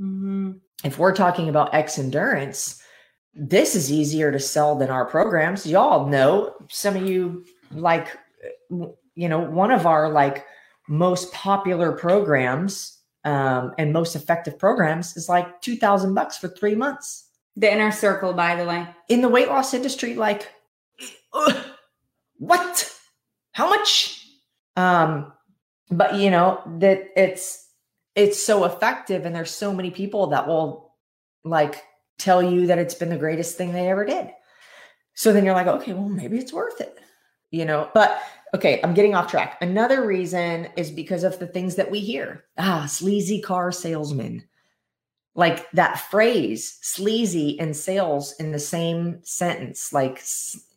[0.00, 0.52] Mm-hmm.
[0.84, 2.82] if we're talking about X endurance,
[3.34, 5.64] this is easier to sell than our programs.
[5.66, 8.08] Y'all know some of you like,
[8.70, 10.44] you know, one of our like
[10.88, 16.74] most popular programs um, and most effective programs is like two thousand bucks for three
[16.74, 18.86] months The inner circle, by the way.
[19.08, 20.14] in the weight loss industry.
[20.14, 20.50] Like,
[21.32, 21.56] ugh,
[22.42, 22.92] what?
[23.52, 24.26] How much?
[24.76, 25.32] Um,
[25.90, 27.68] but you know that it's
[28.16, 30.92] it's so effective and there's so many people that will
[31.44, 31.82] like
[32.18, 34.30] tell you that it's been the greatest thing they ever did.
[35.14, 36.98] So then you're like okay well maybe it's worth it
[37.50, 37.90] you know?
[37.94, 38.20] But
[38.54, 39.58] okay i'm getting off track.
[39.60, 42.44] Another reason is because of the things that we hear.
[42.58, 44.42] Ah sleazy car salesman
[45.34, 50.22] like that phrase sleazy and sales in the same sentence like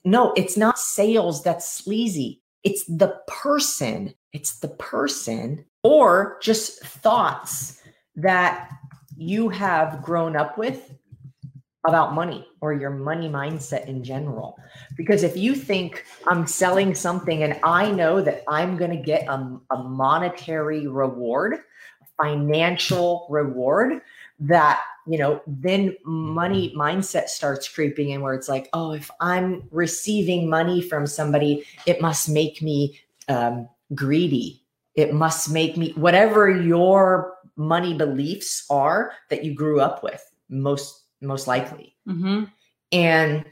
[0.05, 7.81] no it's not sales that's sleazy it's the person it's the person or just thoughts
[8.15, 8.69] that
[9.17, 10.93] you have grown up with
[11.87, 14.57] about money or your money mindset in general.
[14.97, 19.27] Because if you think I'm selling something and I know that I'm going to get
[19.27, 21.59] a, a monetary reward,
[22.21, 24.01] financial reward,
[24.39, 29.67] that, you know, then money mindset starts creeping in where it's like, oh, if I'm
[29.71, 34.63] receiving money from somebody, it must make me um, greedy.
[34.95, 41.03] It must make me whatever your money beliefs are that you grew up with, most
[41.21, 41.95] most likely.
[42.07, 42.45] Mm-hmm.
[42.91, 43.45] And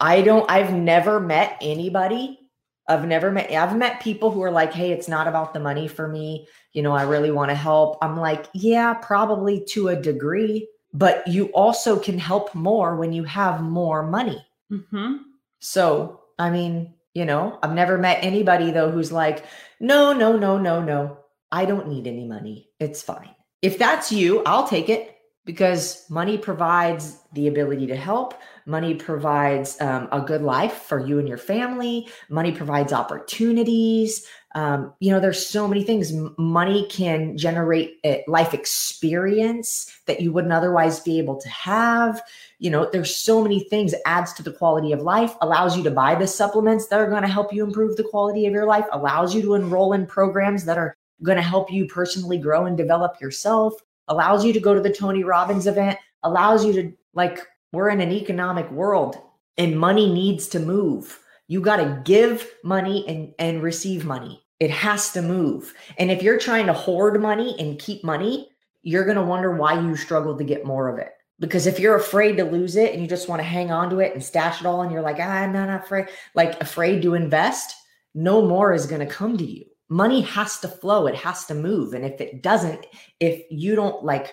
[0.00, 2.39] I don't, I've never met anybody.
[2.88, 5.86] I've never met, I've met people who are like, hey, it's not about the money
[5.86, 6.48] for me.
[6.72, 7.98] You know, I really want to help.
[8.02, 13.24] I'm like, yeah, probably to a degree, but you also can help more when you
[13.24, 14.44] have more money.
[14.72, 15.16] Mm-hmm.
[15.60, 19.44] So, I mean, you know, I've never met anybody though who's like,
[19.78, 21.18] no, no, no, no, no,
[21.52, 22.70] I don't need any money.
[22.78, 23.30] It's fine.
[23.62, 28.34] If that's you, I'll take it because money provides the ability to help.
[28.66, 32.08] Money provides um, a good life for you and your family.
[32.28, 34.26] Money provides opportunities.
[34.54, 36.12] Um, you know, there's so many things.
[36.38, 37.98] Money can generate
[38.28, 42.22] life experience that you wouldn't otherwise be able to have
[42.60, 45.90] you know there's so many things adds to the quality of life allows you to
[45.90, 48.84] buy the supplements that are going to help you improve the quality of your life
[48.92, 52.76] allows you to enroll in programs that are going to help you personally grow and
[52.76, 53.74] develop yourself
[54.10, 57.38] allows you to go to the tony robbins event allows you to like
[57.72, 59.16] we're in an economic world
[59.56, 61.18] and money needs to move
[61.48, 65.72] you got to give money and and receive money It has to move.
[65.98, 68.50] And if you're trying to hoard money and keep money,
[68.82, 71.12] you're going to wonder why you struggle to get more of it.
[71.38, 74.00] Because if you're afraid to lose it and you just want to hang on to
[74.00, 77.14] it and stash it all, and you're like, ah, I'm not afraid, like afraid to
[77.14, 77.74] invest,
[78.14, 79.64] no more is going to come to you.
[79.90, 81.92] Money has to flow, it has to move.
[81.92, 82.86] And if it doesn't,
[83.18, 84.32] if you don't like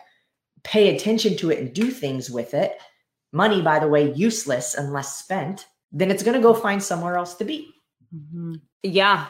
[0.64, 2.78] pay attention to it and do things with it,
[3.34, 7.36] money, by the way, useless unless spent, then it's going to go find somewhere else
[7.36, 7.74] to be.
[8.16, 8.56] Mm-hmm.
[8.84, 9.28] Yeah.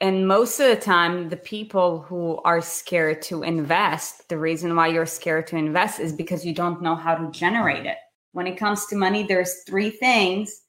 [0.00, 4.86] And most of the time, the people who are scared to invest, the reason why
[4.86, 7.98] you're scared to invest is because you don't know how to generate it.
[8.32, 10.62] When it comes to money, there's three things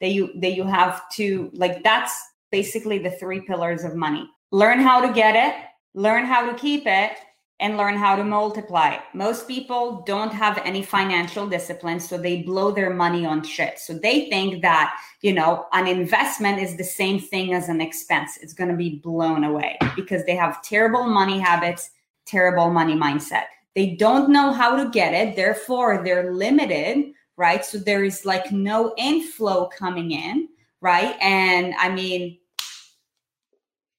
[0.00, 2.14] that you that you have to like that's
[2.50, 4.28] basically the three pillars of money.
[4.54, 7.18] Learn how to get it, learn how to keep it,
[7.58, 8.98] and learn how to multiply.
[9.12, 13.80] Most people don't have any financial discipline, so they blow their money on shit.
[13.80, 18.38] So they think that, you know, an investment is the same thing as an expense.
[18.40, 21.90] It's going to be blown away because they have terrible money habits,
[22.24, 23.46] terrible money mindset.
[23.74, 27.64] They don't know how to get it, therefore, they're limited, right?
[27.64, 30.48] So there is like no inflow coming in,
[30.80, 31.16] right?
[31.20, 32.38] And I mean,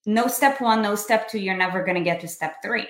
[0.05, 2.87] no step one, no step two, you're never going to get to step three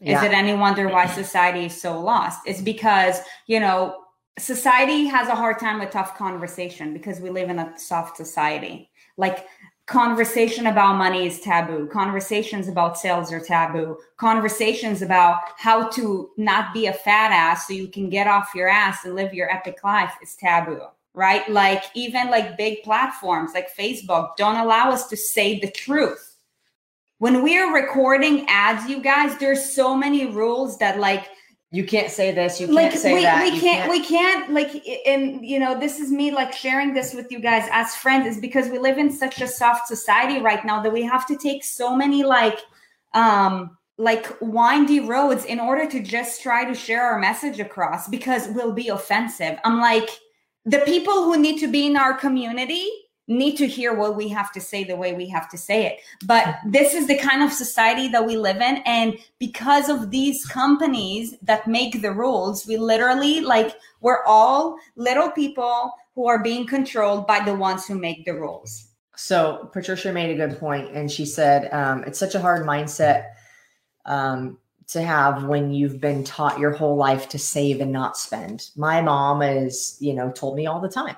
[0.00, 0.18] yeah.
[0.18, 2.40] Is it any wonder why society is so lost?
[2.46, 4.02] It's because, you know,
[4.38, 8.90] society has a hard time with tough conversation because we live in a soft society.
[9.16, 9.46] Like
[9.86, 11.88] conversation about money is taboo.
[11.90, 13.96] Conversations about sales are taboo.
[14.16, 18.68] Conversations about how to not be a fat ass so you can get off your
[18.68, 20.82] ass and live your epic life is taboo.
[21.14, 21.48] Right?
[21.48, 26.34] Like even like big platforms like Facebook don't allow us to say the truth
[27.18, 31.28] when we're recording ads, you guys, there's so many rules that like
[31.70, 33.42] you can't say this, you can't like, say we, that.
[33.42, 37.14] We can't, can't, we can't like and you know, this is me like sharing this
[37.14, 40.64] with you guys as friends is because we live in such a soft society right
[40.64, 42.58] now that we have to take so many like
[43.14, 48.48] um like windy roads in order to just try to share our message across because
[48.48, 49.58] we'll be offensive.
[49.64, 50.10] I'm like
[50.64, 52.88] the people who need to be in our community
[53.26, 55.98] need to hear what we have to say the way we have to say it.
[56.26, 58.82] But this is the kind of society that we live in.
[58.84, 65.30] And because of these companies that make the rules, we literally like, we're all little
[65.30, 68.88] people who are being controlled by the ones who make the rules.
[69.16, 73.30] So Patricia made a good point, and she said um, it's such a hard mindset
[74.04, 78.70] um, to have when you've been taught your whole life to save and not spend.
[78.76, 81.16] My mom is, you know, told me all the time,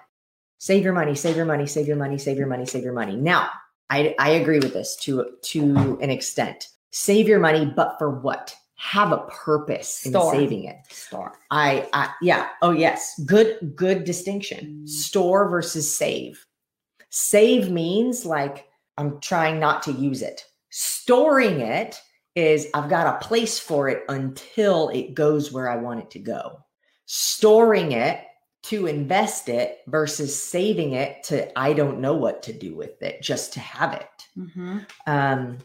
[0.58, 3.16] save your money, save your money, save your money, save your money, save your money.
[3.16, 3.50] Now,
[3.90, 6.68] I, I agree with this to to an extent.
[6.90, 8.54] Save your money, but for what?
[8.76, 10.34] Have a purpose Store.
[10.34, 10.76] in saving it.
[10.90, 11.32] Store.
[11.50, 12.48] I, I yeah.
[12.62, 13.18] Oh yes.
[13.24, 14.82] Good good distinction.
[14.84, 14.88] Mm.
[14.88, 16.44] Store versus save.
[17.10, 18.66] Save means like
[18.98, 20.44] I'm trying not to use it.
[20.70, 22.00] Storing it
[22.36, 26.18] is I've got a place for it until it goes where I want it to
[26.18, 26.60] go.
[27.06, 28.20] Storing it
[28.64, 33.22] to invest it versus saving it to I don't know what to do with it
[33.22, 34.08] just to have it.
[34.36, 34.78] Mm-hmm.
[35.06, 35.58] Um,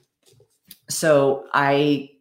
[0.89, 2.11] so I,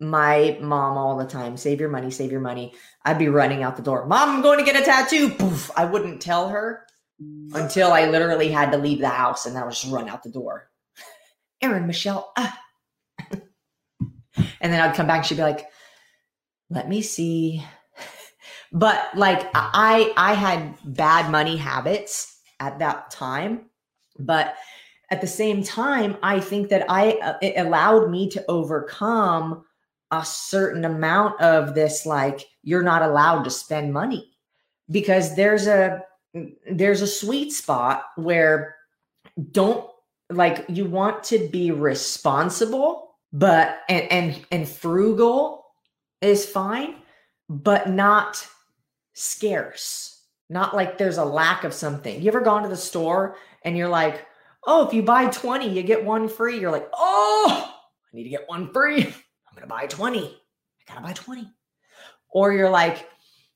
[0.00, 2.74] my mom all the time, save your money, save your money.
[3.04, 4.06] I'd be running out the door.
[4.06, 5.30] Mom, I'm going to get a tattoo.
[5.30, 5.70] Poof.
[5.76, 6.84] I wouldn't tell her
[7.52, 10.30] until I literally had to leave the house and I was just run out the
[10.30, 10.68] door.
[11.62, 12.58] Erin, Michelle, ah.
[14.64, 15.24] And then I'd come back.
[15.24, 15.68] She'd be like,
[16.70, 17.64] let me see
[18.72, 23.66] but like i i had bad money habits at that time
[24.18, 24.54] but
[25.10, 29.64] at the same time i think that i uh, it allowed me to overcome
[30.10, 34.32] a certain amount of this like you're not allowed to spend money
[34.90, 36.02] because there's a
[36.70, 38.76] there's a sweet spot where
[39.50, 39.88] don't
[40.30, 43.03] like you want to be responsible
[43.34, 45.66] but and and, and frugal
[46.22, 46.94] is fine
[47.48, 48.46] but not
[49.12, 52.20] scarce, not like there's a lack of something.
[52.20, 54.26] You ever gone to the store and you're like,
[54.66, 56.58] oh, if you buy 20, you get one free.
[56.58, 57.72] You're like, oh,
[58.12, 59.02] I need to get one free.
[59.04, 60.20] I'm to buy 20.
[60.20, 61.48] I got to buy 20.
[62.30, 63.08] Or you're like,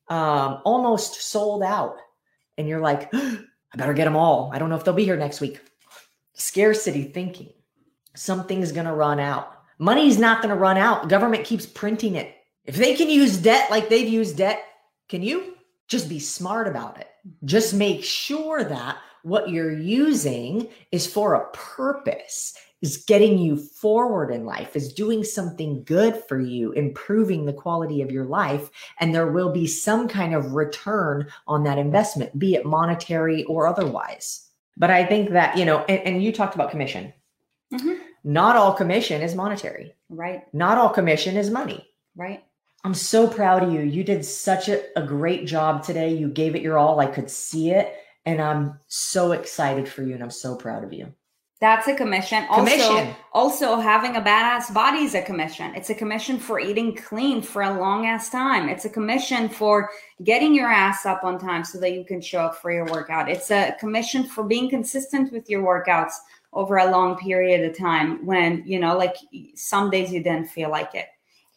[0.09, 1.97] um, almost sold out.
[2.57, 4.51] And you're like, I better get them all.
[4.53, 5.61] I don't know if they'll be here next week.
[6.35, 7.53] Scarcity thinking.
[8.15, 9.58] Something's to run out.
[9.79, 11.09] Money's not going to run out.
[11.09, 12.35] Government keeps printing it.
[12.65, 14.65] If they can use debt like they've used debt
[15.09, 15.55] can you
[15.89, 17.09] just be smart about it?
[17.45, 24.31] Just make sure that what you're using is for a purpose, is getting you forward
[24.31, 28.71] in life, is doing something good for you, improving the quality of your life.
[29.01, 33.67] And there will be some kind of return on that investment, be it monetary or
[33.67, 34.47] otherwise.
[34.77, 37.13] But I think that, you know, and, and you talked about commission.
[37.73, 39.95] Mm-hmm not all commission is monetary.
[40.09, 40.43] Right.
[40.55, 41.89] Not all commission is money.
[42.17, 42.45] Right.
[42.85, 43.81] I'm so proud of you.
[43.81, 46.15] You did such a, a great job today.
[46.15, 47.01] You gave it your all.
[47.01, 47.95] I could see it.
[48.25, 51.13] And I'm so excited for you and I'm so proud of you.
[51.61, 52.47] That's a commission.
[52.49, 53.17] Also, Commission.
[53.33, 55.75] also having a badass body is a commission.
[55.75, 58.69] It's a commission for eating clean for a long ass time.
[58.69, 59.91] It's a commission for
[60.23, 63.29] getting your ass up on time so that you can show up for your workout.
[63.29, 66.13] It's a commission for being consistent with your workouts
[66.59, 69.15] over a long period of time when, you know, like
[69.55, 71.07] some days you didn't feel like it.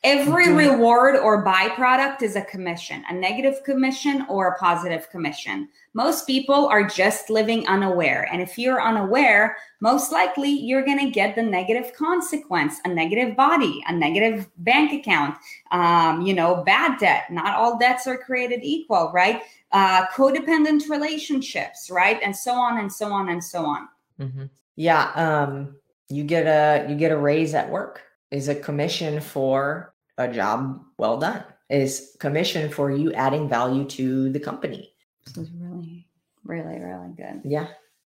[0.03, 0.57] Every Mhm.
[0.57, 5.69] reward or byproduct is a commission, a negative commission or a positive commission.
[5.93, 8.27] Most people are just living unaware.
[8.31, 13.35] And if you're unaware, most likely you're going to get the negative consequence a negative
[13.35, 15.35] body, a negative bank account,
[15.71, 17.31] um, you know, bad debt.
[17.31, 19.41] Not all debts are created equal, right?
[19.71, 22.19] Uh, codependent relationships, right?
[22.23, 23.87] And so on and so on and so on.
[24.19, 24.49] Mhm.
[24.75, 25.11] Yeah.
[25.15, 25.75] Um,
[26.09, 28.01] you get a you get a raise at work.
[28.31, 31.43] Is a commission for a job well done.
[31.69, 34.93] Is commission for you adding value to the company.
[35.25, 36.07] This is really,
[36.43, 37.41] really, really good.
[37.43, 37.67] Yeah.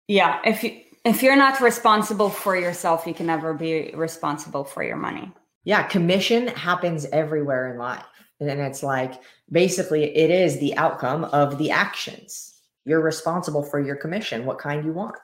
[0.09, 0.41] Yeah.
[0.45, 4.97] If you, if you're not responsible for yourself, you can never be responsible for your
[4.97, 5.33] money.
[5.65, 5.83] Yeah.
[5.85, 8.05] Commission happens everywhere in life.
[8.41, 9.15] And it's like
[9.51, 12.55] basically it is the outcome of the actions.
[12.87, 15.17] You're responsible for your commission, what kind you want.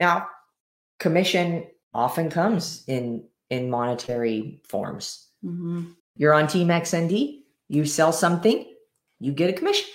[0.00, 0.26] Now,
[0.98, 5.28] commission often comes in in monetary forms.
[5.44, 5.90] Mm-hmm.
[6.16, 8.66] You're on Team XND, you sell something,
[9.20, 9.88] you get a commission.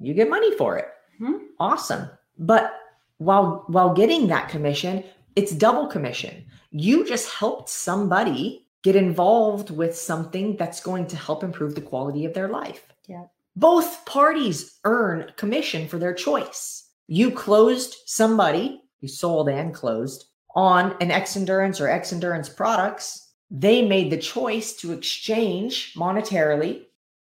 [0.00, 0.88] You get money for it.
[1.20, 1.40] Mhm.
[1.58, 2.10] Awesome.
[2.38, 2.74] But
[3.18, 5.04] while while getting that commission,
[5.36, 6.44] it's double commission.
[6.70, 12.24] You just helped somebody get involved with something that's going to help improve the quality
[12.24, 12.92] of their life.
[13.08, 13.24] Yeah.
[13.56, 16.84] Both parties earn commission for their choice.
[17.08, 23.32] You closed somebody, you sold and closed on an X Endurance or X Endurance products.
[23.50, 26.84] They made the choice to exchange monetarily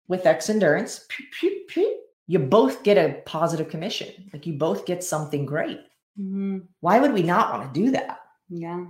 [0.09, 1.07] with X Endurance.
[1.09, 2.01] Pew, pew, pew.
[2.29, 4.31] You both get a positive commission.
[4.33, 5.81] Like you both get something great.
[6.19, 6.59] Mm-hmm.
[6.81, 8.21] Why would we not want to do that?
[8.49, 8.87] Yeah.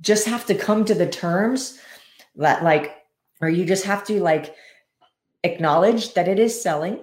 [0.00, 1.80] just have to come to the terms
[2.36, 2.96] that like
[3.40, 4.54] or you just have to like
[5.42, 7.00] acknowledge that it is selling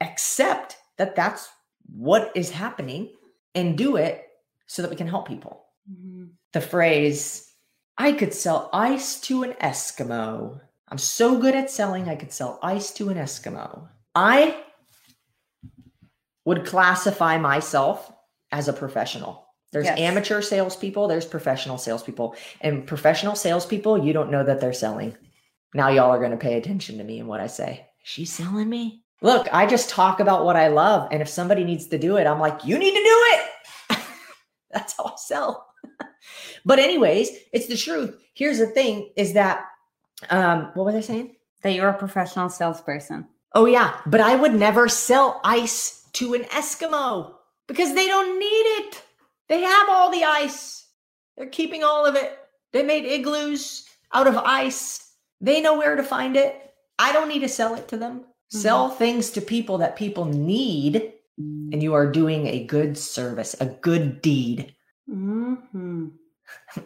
[0.00, 1.48] accept that that's
[1.94, 3.10] what is happening
[3.54, 4.26] and do it
[4.66, 6.26] so that we can help people Mm-hmm.
[6.52, 7.52] the phrase
[7.98, 12.60] i could sell ice to an eskimo i'm so good at selling i could sell
[12.62, 14.56] ice to an eskimo i
[16.44, 18.12] would classify myself
[18.52, 19.98] as a professional there's Yes.
[19.98, 22.36] amateur salespeople, there's professional salespeople.
[22.60, 25.16] And professional salespeople, you don't know that they're selling.
[25.72, 27.86] Now y'all are going to pay attention to me and what I say.
[28.02, 29.02] She's selling me.
[29.22, 31.08] Look, I just talk about what I love.
[31.10, 33.40] And if somebody needs to do it, I'm like, you need to do it.
[35.28, 35.66] That's how I sell.
[36.64, 38.16] but, anyways, it's the truth.
[38.34, 39.66] Here's the thing is that,
[40.30, 41.36] um, what was I saying?
[41.62, 43.26] That you're a professional salesperson.
[43.54, 43.96] Oh, yeah.
[44.06, 47.34] But I would never sell ice to an Eskimo
[47.66, 49.02] because they don't need it.
[49.48, 50.86] They have all the ice,
[51.36, 52.38] they're keeping all of it.
[52.72, 55.12] They made igloos out of ice.
[55.40, 56.74] They know where to find it.
[56.98, 58.24] I don't need to sell it to them.
[58.48, 63.66] Sell things to people that people need, and you are doing a good service, a
[63.66, 64.74] good deed.
[65.56, 66.08] Mm-hmm.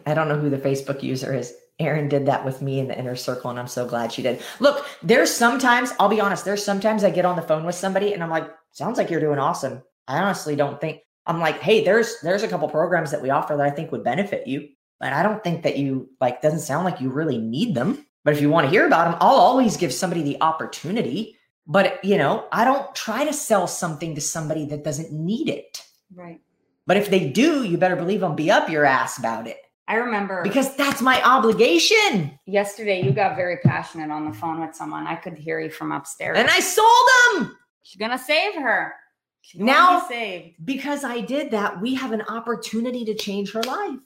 [0.05, 1.53] I don't know who the Facebook user is.
[1.79, 4.41] Erin did that with me in the inner circle, and I'm so glad she did.
[4.59, 8.13] Look, there's sometimes, I'll be honest, there's sometimes I get on the phone with somebody
[8.13, 9.83] and I'm like, sounds like you're doing awesome.
[10.07, 13.55] I honestly don't think I'm like, hey, there's there's a couple programs that we offer
[13.55, 14.69] that I think would benefit you.
[14.99, 18.05] But I don't think that you like doesn't sound like you really need them.
[18.23, 21.37] But if you want to hear about them, I'll always give somebody the opportunity.
[21.67, 25.83] But you know, I don't try to sell something to somebody that doesn't need it.
[26.15, 26.39] Right.
[26.87, 29.57] But if they do, you better believe I'll be up your ass about it
[29.89, 32.37] I remember because that's my obligation.
[32.45, 35.05] yesterday you got very passionate on the phone with someone.
[35.05, 36.37] I could hear you from upstairs.
[36.37, 36.87] And I sold
[37.35, 38.93] them She's gonna save her.
[39.41, 40.55] She's Now- be saved.
[40.65, 41.79] because I did that.
[41.79, 43.99] We have an opportunity to change her life.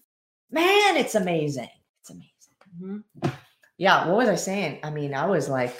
[0.52, 1.70] Man, it's amazing.
[2.02, 3.04] It's amazing.
[3.24, 3.34] Mhm.
[3.78, 4.80] Yeah, what was I saying?
[4.84, 5.74] I mean, I was like,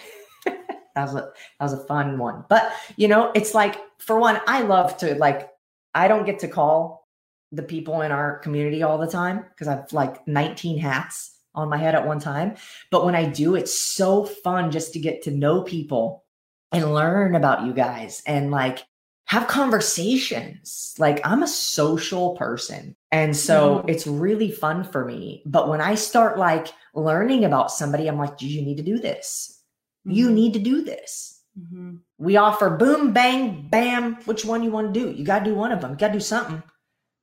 [0.44, 0.56] that
[0.96, 1.20] was a
[1.58, 2.44] that was a fun one.
[2.50, 5.48] But you know, it's like for one, I love to like.
[5.96, 7.08] I don't get to call
[7.52, 11.78] the people in our community all the time because I've like 19 hats on my
[11.78, 12.56] head at one time.
[12.90, 16.24] But when I do, it's so fun just to get to know people
[16.72, 18.84] and learn about you guys and like
[19.24, 20.94] have conversations.
[20.98, 22.94] Like I'm a social person.
[23.10, 23.90] And so Mhm.
[23.90, 25.42] it's really fun for me.
[25.46, 29.62] But when I start like learning about somebody, I'm like, you need to do this.
[30.04, 30.34] You Mhm.
[30.34, 31.35] need to do this.
[31.58, 32.00] Mhm.
[32.18, 34.16] We offer boom, bang, bam.
[34.24, 35.10] Which one you want to do?
[35.10, 35.92] You got to do one of them.
[35.92, 36.62] You got to do something.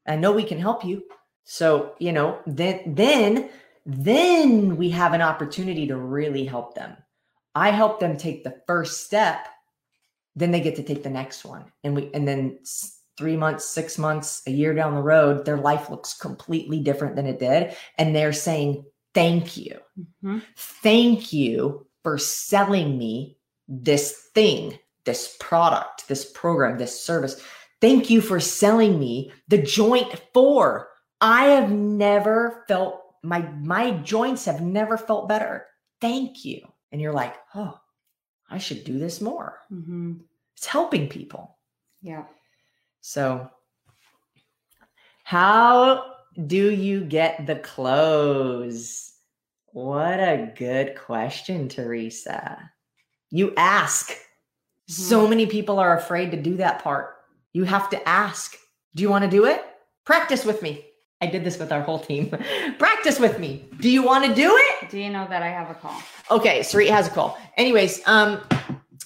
[0.08, 1.04] I know we can help you.
[1.44, 3.50] So, you know, then then
[3.86, 6.96] then we have an opportunity to really help them.
[7.54, 9.48] I help them take the first step,
[10.36, 11.66] then they get to take the next one.
[11.84, 12.60] And we and then
[13.18, 17.28] 3 months, 6 months, a year down the road, their life looks completely different than
[17.28, 19.80] it did and they're saying thank you.
[20.00, 20.40] Mm-hmm.
[20.58, 23.38] Thank you for selling me
[23.82, 27.42] this thing, this product, this program, this service.
[27.82, 30.90] Thank you for selling me the joint four.
[31.20, 35.66] I have never felt my my joints have never felt better.
[36.02, 36.62] Thank you.
[36.92, 37.80] And you're like, oh,
[38.50, 39.60] I should do this more.
[39.72, 40.16] Mm-hmm.
[40.56, 41.58] It's helping people.
[42.02, 42.26] Yeah.
[43.02, 43.50] So,
[45.24, 46.14] how
[46.46, 49.14] do you get the close?
[49.68, 52.72] What a good question, Teresa.
[53.34, 54.12] You ask.
[54.12, 54.94] Mm-hmm.
[54.94, 57.16] So many people are afraid to do that part.
[57.52, 58.56] You have to ask.
[58.94, 59.66] Do you want to do it?
[60.06, 60.86] Practice with me.
[61.20, 62.30] I did this with our whole team.
[62.78, 63.66] Practice with me.
[63.80, 64.90] Do you want to do it?
[64.92, 66.00] Do you know that I have a call?
[66.30, 67.40] Okay, Sarit has a call.
[67.58, 68.40] Anyways, um,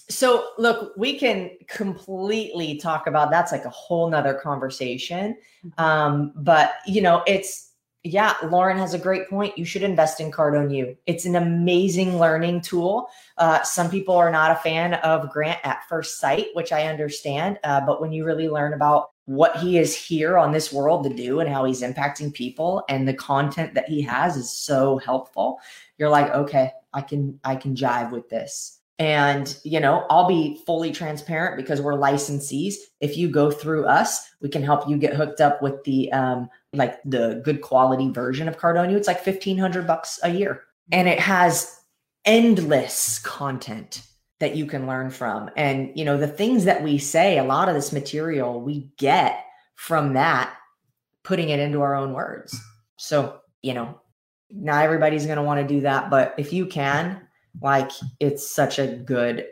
[0.09, 5.37] so look, we can completely talk about that's like a whole nother conversation.
[5.65, 5.81] Mm-hmm.
[5.81, 7.66] Um, but you know, it's
[8.07, 9.57] yeah, Lauren has a great point.
[9.57, 10.97] You should invest in Cardone U.
[11.05, 13.09] It's an amazing learning tool.
[13.37, 17.59] Uh, some people are not a fan of Grant at first sight, which I understand.
[17.63, 21.13] Uh, but when you really learn about what he is here on this world to
[21.13, 25.59] do and how he's impacting people and the content that he has is so helpful
[25.97, 30.59] you're like okay i can i can jive with this and you know i'll be
[30.65, 35.13] fully transparent because we're licensees if you go through us we can help you get
[35.13, 39.25] hooked up with the um like the good quality version of Cardone U it's like
[39.25, 41.79] 1500 bucks a year and it has
[42.25, 44.03] endless content
[44.39, 45.49] that you can learn from.
[45.55, 49.43] And, you know, the things that we say, a lot of this material we get
[49.75, 50.53] from that,
[51.23, 52.59] putting it into our own words.
[52.97, 53.99] So, you know,
[54.51, 57.26] not everybody's going to want to do that, but if you can,
[57.61, 59.47] like, it's such a good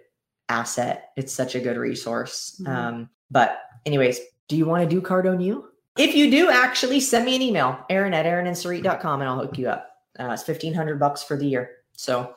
[0.50, 1.12] asset.
[1.16, 2.62] It's such a good resource.
[2.62, 2.72] Mm-hmm.
[2.72, 5.66] Um, but, anyways, do you want to do Cardone U?
[5.98, 9.70] If you do, actually send me an email, Aaron at aaronandsarit.com, and I'll hook you
[9.70, 9.92] up.
[10.20, 11.72] Uh, it's 1500 bucks for the year.
[11.94, 12.36] So,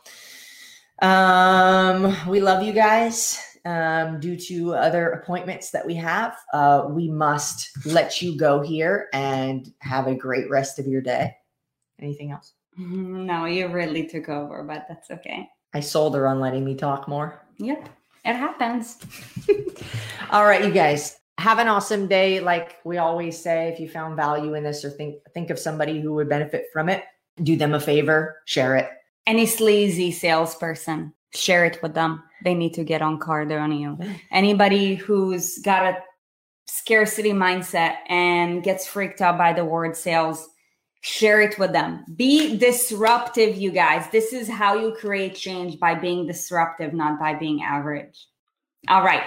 [1.03, 3.45] um, we love you guys.
[3.65, 9.09] Um, due to other appointments that we have, uh, we must let you go here
[9.13, 11.35] and have a great rest of your day.
[12.01, 12.55] Anything else?
[12.79, 15.49] No, you really took over, but that's okay.
[15.75, 17.41] I sold her on letting me talk more.
[17.59, 17.89] Yep,
[18.25, 18.99] it happens.
[20.31, 22.41] All right, you guys have an awesome day.
[22.41, 26.01] Like we always say, if you found value in this or think think of somebody
[26.01, 27.05] who would benefit from it,
[27.43, 28.91] do them a favor, share it
[29.29, 32.23] any sleazy salesperson, share it with them.
[32.45, 33.99] They need to get on Cardone U.
[34.33, 35.99] Anybody who's got a
[36.67, 40.49] scarcity mindset and gets freaked out by the word sales,
[41.01, 42.05] share it with them.
[42.17, 44.09] Be disruptive, you guys.
[44.11, 48.27] This is how you create change by being disruptive, not by being average.
[48.89, 49.25] All right.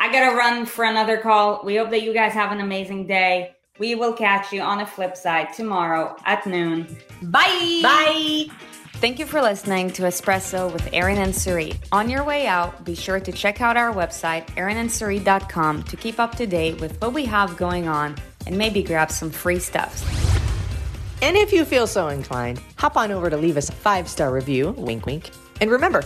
[0.00, 1.62] I got to run for another call.
[1.64, 3.56] We hope that you guys have an amazing day.
[3.78, 6.96] We will catch you on the flip side tomorrow at noon.
[7.22, 7.80] Bye.
[7.82, 8.46] Bye.
[8.94, 11.76] Thank you for listening to Espresso with Erin and Sarit.
[11.92, 16.34] On your way out, be sure to check out our website, aaronandsarit.com, to keep up
[16.36, 18.16] to date with what we have going on
[18.48, 20.04] and maybe grab some free stuff.
[21.20, 24.32] And if you feel so inclined, hop on over to leave us a five star
[24.32, 25.30] review, wink, wink.
[25.60, 26.04] And remember,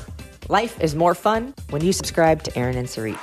[0.49, 3.19] life is more fun when you subscribe to Aaron and Sarit.